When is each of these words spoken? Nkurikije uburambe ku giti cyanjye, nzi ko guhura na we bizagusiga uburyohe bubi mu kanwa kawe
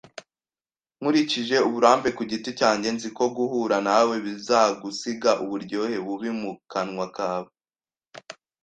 Nkurikije 0.99 1.55
uburambe 1.67 2.09
ku 2.17 2.23
giti 2.31 2.51
cyanjye, 2.59 2.87
nzi 2.95 3.09
ko 3.17 3.25
guhura 3.35 3.77
na 3.87 3.97
we 4.07 4.15
bizagusiga 4.25 5.31
uburyohe 5.43 5.97
bubi 6.05 6.29
mu 6.39 6.51
kanwa 6.71 7.07
kawe 7.17 7.51